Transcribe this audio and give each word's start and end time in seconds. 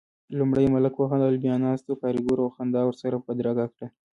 لومړی 0.37 0.65
ملک 0.73 0.93
وخندل، 0.97 1.35
بيا 1.43 1.55
ناستو 1.65 1.99
کاريګرو 2.01 2.53
خندا 2.55 2.81
ورسره 2.85 3.15
بدرګه 3.25 3.65
کړه. 3.73 3.87